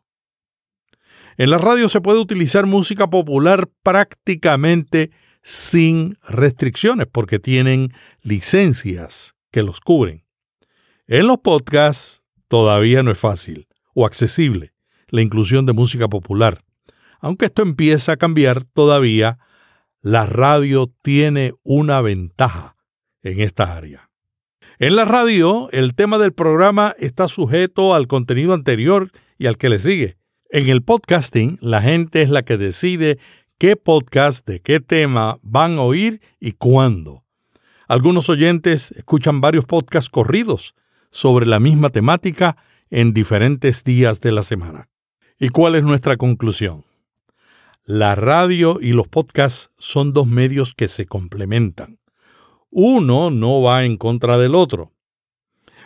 En 1.40 1.52
la 1.52 1.58
radio 1.58 1.88
se 1.88 2.02
puede 2.02 2.20
utilizar 2.20 2.66
música 2.66 3.10
popular 3.10 3.70
prácticamente 3.82 5.10
sin 5.42 6.18
restricciones 6.28 7.08
porque 7.10 7.40
tienen 7.40 7.94
licencias 8.22 9.36
que 9.50 9.64
los 9.64 9.80
cubren. 9.80 10.26
En 11.08 11.28
los 11.28 11.38
podcasts 11.38 12.24
todavía 12.50 13.04
no 13.04 13.12
es 13.12 13.18
fácil 13.18 13.70
o 13.96 14.06
accesible 14.06 14.74
la 15.08 15.22
inclusión 15.22 15.66
de 15.66 15.72
música 15.72 16.10
popular. 16.10 16.62
Aunque 17.22 17.46
esto 17.46 17.62
empieza 17.62 18.12
a 18.12 18.18
cambiar 18.18 18.66
todavía, 18.66 19.40
la 20.02 20.26
radio 20.26 20.94
tiene 21.04 21.54
una 21.64 22.02
ventaja 22.02 22.76
en 23.24 23.40
esta 23.40 23.78
área. 23.78 24.10
En 24.78 24.98
la 24.98 25.06
radio, 25.06 25.70
el 25.72 25.96
tema 25.96 26.18
del 26.18 26.34
programa 26.34 26.94
está 27.00 27.30
sujeto 27.30 27.96
al 27.96 28.08
contenido 28.08 28.54
anterior 28.54 29.10
y 29.38 29.46
al 29.46 29.58
que 29.58 29.70
le 29.70 29.80
sigue. 29.80 30.19
En 30.52 30.68
el 30.68 30.82
podcasting, 30.82 31.60
la 31.62 31.80
gente 31.80 32.24
es 32.24 32.32
la 32.32 32.42
que 32.42 32.58
decide 32.58 33.20
qué 33.60 33.76
podcast 33.76 34.48
de 34.48 34.62
qué 34.62 34.80
tema 34.80 35.38
van 35.44 35.78
a 35.78 35.84
oír 35.84 36.22
y 36.40 36.54
cuándo. 36.54 37.24
Algunos 37.88 38.30
oyentes 38.30 38.90
escuchan 38.94 39.42
varios 39.42 39.66
podcasts 39.66 40.10
corridos 40.10 40.74
sobre 41.12 41.46
la 41.46 41.60
misma 41.60 41.92
temática 41.92 42.58
en 42.90 43.14
diferentes 43.14 43.84
días 43.84 44.22
de 44.22 44.32
la 44.32 44.42
semana. 44.42 44.90
¿Y 45.38 45.50
cuál 45.50 45.76
es 45.76 45.84
nuestra 45.84 46.18
conclusión? 46.18 46.84
La 47.84 48.16
radio 48.16 48.80
y 48.82 48.94
los 48.94 49.08
podcasts 49.08 49.70
son 49.78 50.14
dos 50.14 50.26
medios 50.26 50.74
que 50.74 50.88
se 50.88 51.06
complementan. 51.06 52.00
Uno 52.72 53.30
no 53.30 53.62
va 53.62 53.86
en 53.86 53.98
contra 53.98 54.40
del 54.40 54.56
otro, 54.56 54.94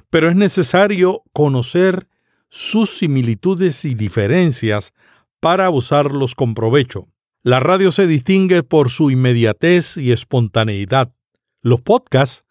pero 0.10 0.29
es 0.29 0.38
necesario 0.38 1.22
conocer 1.34 2.08
sus 2.55 2.91
similitudes 2.91 3.83
y 3.83 3.95
diferencias 3.95 4.93
para 5.39 5.72
usarlos 5.72 6.36
con 6.36 6.53
provecho. 6.53 7.07
La 7.41 7.60
radio 7.60 7.91
se 7.91 8.05
distingue 8.05 8.62
por 8.62 8.91
su 8.91 9.10
inmediatez 9.10 9.98
y 9.98 10.12
espontaneidad. 10.12 11.15
Los 11.63 11.81
podcasts 11.81 12.45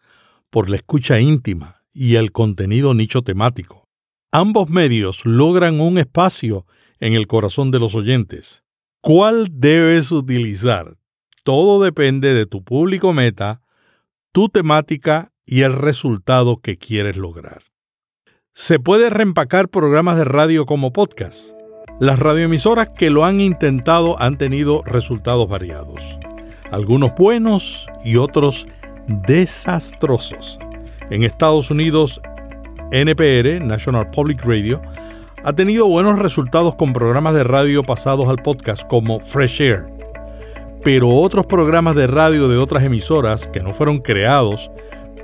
por 0.49 0.69
la 0.69 0.75
escucha 0.75 1.21
íntima 1.21 1.83
y 1.93 2.15
el 2.15 2.33
contenido 2.33 2.93
nicho 2.93 3.21
temático. 3.21 3.87
Ambos 4.29 4.69
medios 4.69 5.25
logran 5.25 5.79
un 5.79 5.97
espacio 5.97 6.65
en 6.99 7.13
el 7.13 7.25
corazón 7.25 7.71
de 7.71 7.79
los 7.79 7.95
oyentes. 7.95 8.61
¿Cuál 8.99 9.47
debes 9.53 10.11
utilizar? 10.11 10.97
Todo 11.45 11.81
depende 11.81 12.33
de 12.33 12.45
tu 12.45 12.61
público 12.61 13.13
meta, 13.13 13.61
tu 14.33 14.49
temática 14.49 15.31
y 15.45 15.61
el 15.61 15.71
resultado 15.71 16.57
que 16.57 16.77
quieres 16.77 17.15
lograr. 17.15 17.72
Se 18.55 18.77
puede 18.77 19.09
reempacar 19.09 19.67
programas 19.67 20.15
de 20.15 20.25
radio 20.25 20.67
como 20.67 20.93
podcast. 20.93 21.53
Las 21.99 22.19
radioemisoras 22.19 22.87
que 22.87 23.09
lo 23.09 23.25
han 23.25 23.41
intentado 23.41 24.21
han 24.21 24.37
tenido 24.37 24.83
resultados 24.83 25.49
variados, 25.49 26.19
algunos 26.69 27.15
buenos 27.17 27.87
y 28.05 28.17
otros 28.17 28.67
desastrosos. 29.07 30.59
En 31.09 31.23
Estados 31.23 31.71
Unidos, 31.71 32.21
NPR, 32.91 33.59
National 33.59 34.11
Public 34.11 34.45
Radio, 34.45 34.83
ha 35.43 35.53
tenido 35.53 35.87
buenos 35.87 36.19
resultados 36.19 36.75
con 36.75 36.93
programas 36.93 37.33
de 37.33 37.43
radio 37.43 37.81
pasados 37.81 38.29
al 38.29 38.37
podcast 38.37 38.87
como 38.87 39.19
Fresh 39.19 39.61
Air. 39.61 39.87
Pero 40.83 41.09
otros 41.09 41.47
programas 41.47 41.95
de 41.95 42.05
radio 42.05 42.47
de 42.47 42.59
otras 42.59 42.83
emisoras 42.83 43.47
que 43.47 43.61
no 43.63 43.73
fueron 43.73 43.97
creados 43.97 44.69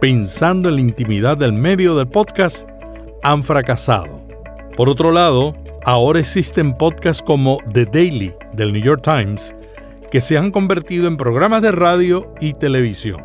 pensando 0.02 0.70
en 0.70 0.76
la 0.76 0.82
intimidad 0.82 1.38
del 1.38 1.54
medio 1.54 1.96
del 1.96 2.08
podcast 2.08 2.69
han 3.24 3.44
fracasado. 3.44 4.22
Por 4.76 4.90
otro 4.90 5.12
lado, 5.12 5.56
ahora 5.86 6.20
existen 6.20 6.74
podcasts 6.74 7.22
como 7.22 7.58
The 7.74 7.86
Daily 7.86 8.34
del 8.54 8.74
New 8.74 8.82
York 8.82 9.02
Times 9.04 9.54
que 10.12 10.22
se 10.22 10.38
han 10.38 10.52
convertido 10.52 11.08
en 11.08 11.18
programas 11.18 11.62
de 11.62 11.72
radio 11.72 12.34
y 12.40 12.54
televisión. 12.54 13.24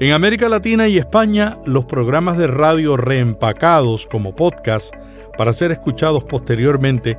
En 0.00 0.12
América 0.12 0.48
Latina 0.48 0.88
y 0.88 0.98
España, 0.98 1.58
los 1.66 1.84
programas 1.84 2.38
de 2.38 2.46
radio 2.46 2.96
reempacados 2.96 4.06
como 4.06 4.34
podcasts 4.34 4.90
para 5.36 5.52
ser 5.52 5.72
escuchados 5.72 6.24
posteriormente 6.24 7.18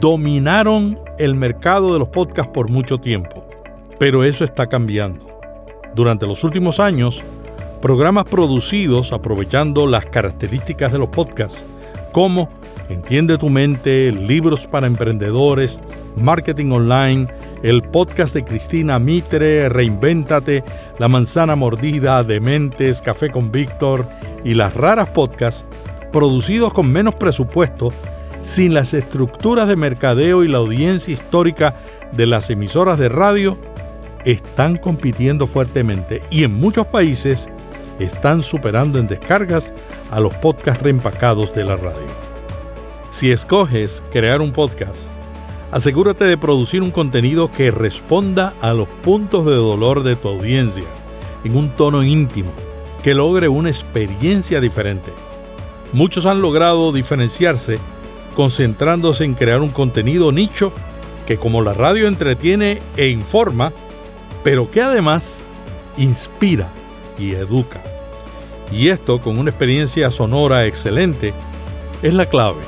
dominaron 0.00 0.98
el 1.18 1.34
mercado 1.34 1.92
de 1.92 2.00
los 2.00 2.08
podcasts 2.08 2.52
por 2.52 2.68
mucho 2.68 2.98
tiempo. 2.98 3.48
Pero 3.98 4.24
eso 4.24 4.44
está 4.44 4.66
cambiando. 4.66 5.26
Durante 5.94 6.26
los 6.26 6.44
últimos 6.44 6.80
años, 6.80 7.24
programas 7.80 8.24
producidos 8.24 9.12
aprovechando 9.12 9.86
las 9.86 10.06
características 10.06 10.92
de 10.92 10.98
los 10.98 11.08
podcasts, 11.08 11.64
como 12.12 12.48
Entiende 12.88 13.36
tu 13.36 13.50
mente, 13.50 14.10
libros 14.12 14.66
para 14.66 14.86
emprendedores, 14.86 15.78
marketing 16.16 16.70
online, 16.70 17.28
el 17.62 17.82
podcast 17.82 18.34
de 18.34 18.44
Cristina 18.44 18.98
Mitre, 18.98 19.68
Reinvéntate, 19.68 20.64
La 20.98 21.06
manzana 21.08 21.54
mordida, 21.54 22.24
Dementes, 22.24 23.02
Café 23.02 23.30
con 23.30 23.52
Víctor 23.52 24.06
y 24.42 24.54
las 24.54 24.74
raras 24.74 25.10
podcasts, 25.10 25.66
producidos 26.10 26.72
con 26.72 26.90
menos 26.90 27.14
presupuesto, 27.14 27.92
sin 28.40 28.72
las 28.72 28.94
estructuras 28.94 29.68
de 29.68 29.76
mercadeo 29.76 30.42
y 30.42 30.48
la 30.48 30.58
audiencia 30.58 31.12
histórica 31.12 31.76
de 32.12 32.26
las 32.26 32.48
emisoras 32.48 32.98
de 32.98 33.10
radio, 33.10 33.58
están 34.24 34.76
compitiendo 34.76 35.46
fuertemente. 35.46 36.22
Y 36.30 36.44
en 36.44 36.54
muchos 36.54 36.86
países 36.86 37.50
están 37.98 38.42
superando 38.42 38.98
en 38.98 39.08
descargas 39.08 39.72
a 40.10 40.20
los 40.20 40.34
podcasts 40.34 40.82
reempacados 40.82 41.54
de 41.54 41.64
la 41.64 41.76
radio. 41.76 42.06
Si 43.10 43.30
escoges 43.30 44.02
crear 44.12 44.40
un 44.40 44.52
podcast, 44.52 45.08
asegúrate 45.70 46.24
de 46.24 46.38
producir 46.38 46.82
un 46.82 46.90
contenido 46.90 47.50
que 47.50 47.70
responda 47.70 48.54
a 48.60 48.72
los 48.72 48.88
puntos 48.88 49.44
de 49.44 49.54
dolor 49.54 50.02
de 50.02 50.16
tu 50.16 50.28
audiencia 50.28 50.84
en 51.44 51.56
un 51.56 51.70
tono 51.70 52.02
íntimo, 52.02 52.50
que 53.02 53.14
logre 53.14 53.48
una 53.48 53.70
experiencia 53.70 54.60
diferente. 54.60 55.12
Muchos 55.92 56.26
han 56.26 56.42
logrado 56.42 56.92
diferenciarse 56.92 57.78
concentrándose 58.34 59.24
en 59.24 59.34
crear 59.34 59.60
un 59.60 59.70
contenido 59.70 60.30
nicho 60.32 60.72
que 61.26 61.38
como 61.38 61.62
la 61.62 61.72
radio 61.72 62.06
entretiene 62.06 62.80
e 62.96 63.08
informa, 63.08 63.72
pero 64.44 64.70
que 64.70 64.80
además 64.80 65.42
inspira 65.96 66.68
y 67.18 67.32
educa. 67.34 67.80
Y 68.70 68.88
esto 68.88 69.20
con 69.20 69.38
una 69.38 69.50
experiencia 69.50 70.10
sonora 70.10 70.66
excelente 70.66 71.32
es 72.02 72.14
la 72.14 72.26
clave 72.26 72.60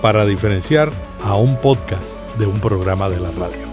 para 0.00 0.26
diferenciar 0.26 0.90
a 1.22 1.34
un 1.34 1.56
podcast 1.60 2.14
de 2.38 2.46
un 2.46 2.60
programa 2.60 3.08
de 3.08 3.20
la 3.20 3.30
radio. 3.30 3.70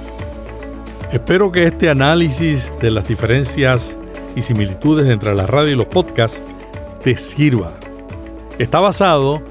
Espero 1.12 1.52
que 1.52 1.64
este 1.64 1.90
análisis 1.90 2.74
de 2.82 2.92
las 2.92 3.08
diferencias 3.08 3.98
y 4.36 4.42
similitudes 4.42 5.08
entre 5.08 5.34
la 5.34 5.48
radio 5.48 5.72
y 5.72 5.76
los 5.76 5.86
podcasts 5.86 6.42
te 7.02 7.16
sirva. 7.16 7.78
Está 8.60 8.80
basado 8.80 9.42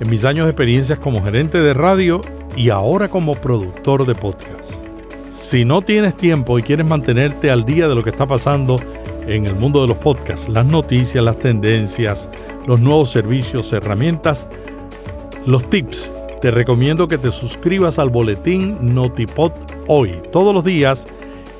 en 0.00 0.08
mis 0.08 0.24
años 0.24 0.46
de 0.46 0.52
experiencias 0.52 0.98
como 0.98 1.22
gerente 1.22 1.60
de 1.60 1.74
radio 1.74 2.22
y 2.56 2.70
ahora 2.70 3.08
como 3.08 3.34
productor 3.34 4.06
de 4.06 4.14
podcast. 4.14 4.72
Si 5.30 5.64
no 5.64 5.82
tienes 5.82 6.16
tiempo 6.16 6.58
y 6.58 6.62
quieres 6.62 6.86
mantenerte 6.86 7.50
al 7.50 7.64
día 7.64 7.88
de 7.88 7.94
lo 7.94 8.02
que 8.02 8.10
está 8.10 8.26
pasando 8.26 8.80
en 9.26 9.46
el 9.46 9.54
mundo 9.54 9.82
de 9.82 9.88
los 9.88 9.96
podcasts, 9.98 10.48
las 10.48 10.66
noticias, 10.66 11.22
las 11.22 11.38
tendencias, 11.38 12.28
los 12.66 12.80
nuevos 12.80 13.10
servicios, 13.10 13.72
herramientas, 13.72 14.48
los 15.46 15.68
tips 15.70 16.12
te 16.42 16.50
recomiendo 16.50 17.06
que 17.06 17.18
te 17.18 17.30
suscribas 17.30 18.00
al 18.00 18.10
boletín 18.10 18.94
Notipod 18.94 19.52
hoy. 19.86 20.20
Todos 20.32 20.52
los 20.52 20.64
días 20.64 21.06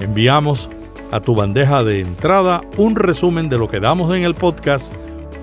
enviamos 0.01 0.69
a 1.13 1.21
tu 1.21 1.37
bandeja 1.37 1.85
de 1.85 2.01
entrada 2.01 2.63
un 2.77 2.97
resumen 2.97 3.49
de 3.49 3.59
lo 3.59 3.69
que 3.69 3.79
damos 3.79 4.13
en 4.17 4.25
el 4.25 4.35
podcast 4.35 4.93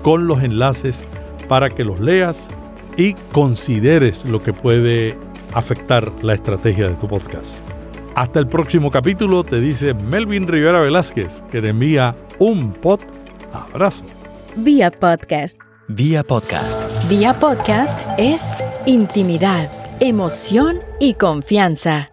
con 0.02 0.26
los 0.26 0.42
enlaces 0.42 1.04
para 1.48 1.70
que 1.70 1.84
los 1.84 2.00
leas 2.00 2.48
y 2.98 3.14
consideres 3.32 4.26
lo 4.26 4.42
que 4.42 4.52
puede 4.52 5.16
afectar 5.54 6.12
la 6.22 6.34
estrategia 6.34 6.88
de 6.88 6.94
tu 6.96 7.08
podcast. 7.08 7.62
Hasta 8.14 8.38
el 8.38 8.48
próximo 8.48 8.90
capítulo, 8.90 9.44
te 9.44 9.60
dice 9.60 9.94
Melvin 9.94 10.46
Rivera 10.48 10.80
Velázquez, 10.80 11.42
que 11.50 11.62
te 11.62 11.68
envía 11.68 12.16
un 12.38 12.72
pod 12.72 13.00
abrazo. 13.52 14.04
Vía 14.56 14.90
podcast. 14.90 15.58
Vía 15.88 16.22
podcast. 16.22 16.82
Vía 17.08 17.34
podcast 17.34 18.00
es 18.18 18.54
intimidad, 18.86 19.70
emoción 20.00 20.78
y 20.98 21.14
confianza. 21.14 22.09